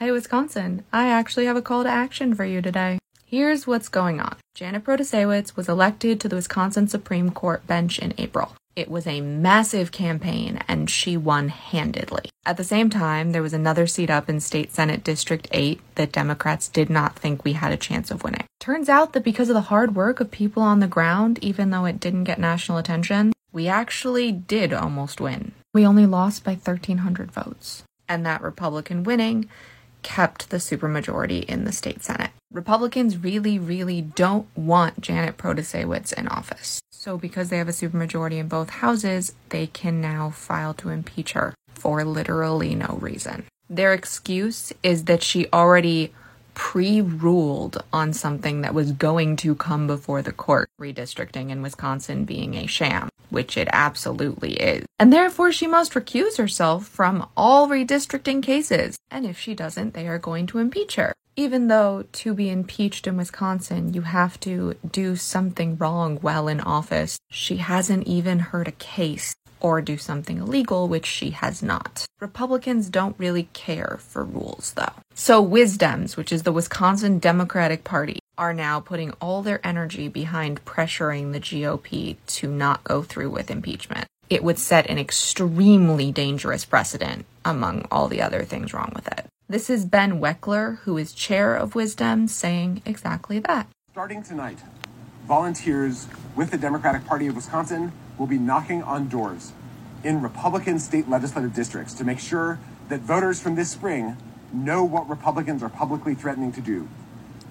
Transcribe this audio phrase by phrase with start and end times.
[0.00, 3.00] Hey, Wisconsin, I actually have a call to action for you today.
[3.26, 4.36] Here's what's going on.
[4.54, 8.54] Janet Protasiewicz was elected to the Wisconsin Supreme Court bench in April.
[8.76, 12.30] It was a massive campaign and she won handedly.
[12.46, 16.12] At the same time, there was another seat up in State Senate District 8 that
[16.12, 18.44] Democrats did not think we had a chance of winning.
[18.60, 21.86] Turns out that because of the hard work of people on the ground, even though
[21.86, 25.50] it didn't get national attention, we actually did almost win.
[25.74, 27.82] We only lost by 1,300 votes.
[28.08, 29.50] And that Republican winning
[30.02, 32.30] kept the supermajority in the state Senate.
[32.52, 36.80] Republicans really, really don't want Janet Protasiewicz in office.
[36.90, 41.32] So, because they have a supermajority in both houses, they can now file to impeach
[41.32, 43.44] her for literally no reason.
[43.70, 46.12] Their excuse is that she already
[46.54, 52.24] pre ruled on something that was going to come before the court, redistricting in Wisconsin
[52.24, 54.84] being a sham, which it absolutely is.
[54.98, 58.96] And therefore, she must recuse herself from all redistricting cases.
[59.10, 61.12] And if she doesn't, they are going to impeach her.
[61.36, 66.60] Even though to be impeached in Wisconsin, you have to do something wrong while in
[66.60, 72.06] office, she hasn't even heard a case or do something illegal, which she has not.
[72.20, 74.92] Republicans don't really care for rules, though.
[75.14, 80.64] So, WisDems, which is the Wisconsin Democratic Party, are now putting all their energy behind
[80.64, 84.06] pressuring the GOP to not go through with impeachment.
[84.30, 89.26] It would set an extremely dangerous precedent among all the other things wrong with it.
[89.48, 93.66] This is Ben Wikler, who is chair of WisDems, saying exactly that.
[93.92, 94.58] Starting tonight,
[95.26, 99.52] volunteers with the Democratic Party of Wisconsin will be knocking on doors
[100.04, 104.16] in Republican state legislative districts to make sure that voters from this spring
[104.52, 106.88] know what Republicans are publicly threatening to do.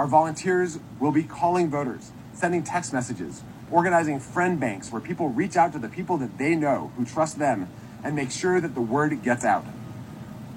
[0.00, 5.58] Our volunteers will be calling voters, sending text messages, organizing friend banks where people reach
[5.58, 7.68] out to the people that they know who trust them
[8.02, 9.66] and make sure that the word gets out.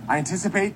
[0.07, 0.75] I anticipate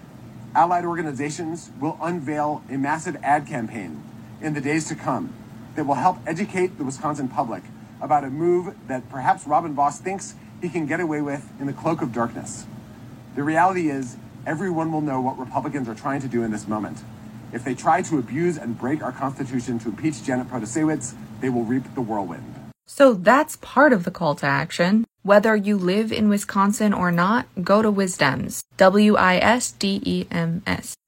[0.53, 4.03] allied organizations will unveil a massive ad campaign
[4.41, 5.33] in the days to come
[5.77, 7.63] that will help educate the Wisconsin public
[8.01, 11.73] about a move that perhaps Robin Vos thinks he can get away with in the
[11.73, 12.65] cloak of darkness.
[13.33, 16.97] The reality is, everyone will know what Republicans are trying to do in this moment.
[17.53, 21.63] If they try to abuse and break our Constitution to impeach Janet Protasiewicz, they will
[21.63, 22.53] reap the whirlwind.
[22.85, 25.05] So that's part of the call to action.
[25.23, 29.35] Whether you live in Wisconsin or not, go to WisDems, W-I-S-D-E-M-S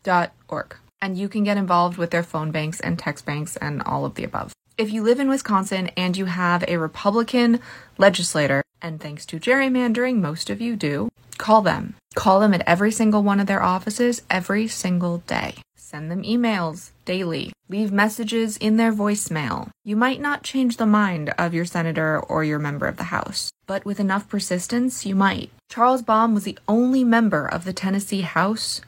[0.04, 0.76] dot org.
[1.02, 4.16] And you can get involved with their phone banks and text banks and all of
[4.16, 4.52] the above.
[4.78, 7.62] If you live in Wisconsin and you have a Republican
[7.98, 11.96] legislator, and thanks to gerrymandering, most of you do, call them.
[12.16, 15.56] Call them at every single one of their offices every single day.
[15.76, 17.52] Send them emails daily.
[17.68, 19.70] Leave messages in their voicemail.
[19.84, 23.52] You might not change the mind of your senator or your member of the House,
[23.66, 25.50] but with enough persistence, you might.
[25.70, 28.82] Charles Baum was the only member of the Tennessee House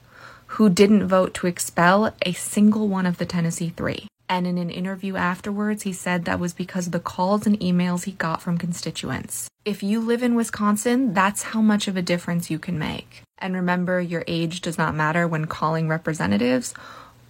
[0.57, 4.07] who didn't vote to expel a single one of the Tennessee Three.
[4.31, 8.05] And in an interview afterwards, he said that was because of the calls and emails
[8.05, 9.49] he got from constituents.
[9.65, 13.23] If you live in Wisconsin, that's how much of a difference you can make.
[13.39, 16.73] And remember, your age does not matter when calling representatives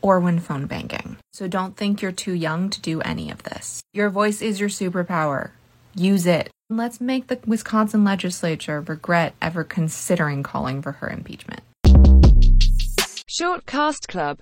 [0.03, 1.17] or when phone banking.
[1.33, 3.81] So don't think you're too young to do any of this.
[3.93, 5.49] Your voice is your superpower.
[5.95, 6.51] Use it.
[6.69, 11.61] Let's make the Wisconsin legislature regret ever considering calling for her impeachment.
[13.27, 14.37] Short Cast Club